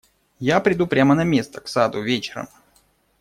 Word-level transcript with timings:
Я 0.39 0.59
приду 0.61 0.87
прямо 0.87 1.13
на 1.13 1.23
место, 1.23 1.61
к 1.61 1.67
саду, 1.67 2.01
вечером. 2.01 2.47